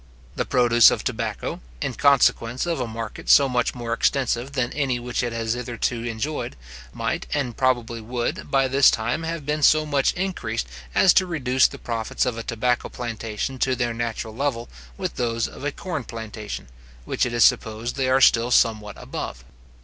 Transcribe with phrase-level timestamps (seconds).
[0.35, 4.99] The produce of tobacco, in consequence of a market so much more extensive than any
[4.99, 6.55] which it has hitherto enjoyed,
[6.91, 11.67] might, and probably would, by this time have been so much increased as to reduce
[11.67, 16.03] the profits of a tobacco plantation to their natural level with those of a corn
[16.03, 16.67] plantation,
[17.05, 19.43] which it is supposed they are still somewhat above.